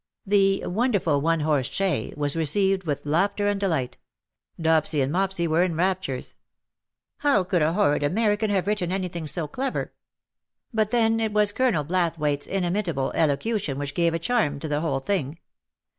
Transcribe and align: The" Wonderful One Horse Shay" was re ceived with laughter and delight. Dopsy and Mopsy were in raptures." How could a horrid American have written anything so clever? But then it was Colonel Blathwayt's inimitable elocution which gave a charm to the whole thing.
The" 0.25 0.65
Wonderful 0.65 1.21
One 1.21 1.41
Horse 1.41 1.67
Shay" 1.69 2.11
was 2.17 2.35
re 2.35 2.45
ceived 2.45 2.85
with 2.87 3.05
laughter 3.05 3.47
and 3.47 3.59
delight. 3.59 3.99
Dopsy 4.59 4.99
and 4.99 5.11
Mopsy 5.11 5.47
were 5.47 5.61
in 5.61 5.75
raptures." 5.75 6.33
How 7.17 7.43
could 7.43 7.61
a 7.61 7.73
horrid 7.73 8.01
American 8.01 8.49
have 8.49 8.65
written 8.65 8.91
anything 8.91 9.27
so 9.27 9.47
clever? 9.47 9.93
But 10.73 10.89
then 10.89 11.19
it 11.19 11.33
was 11.33 11.51
Colonel 11.51 11.83
Blathwayt's 11.85 12.47
inimitable 12.47 13.11
elocution 13.13 13.77
which 13.77 13.93
gave 13.93 14.15
a 14.15 14.17
charm 14.17 14.59
to 14.61 14.67
the 14.67 14.81
whole 14.81 15.01
thing. 15.01 15.37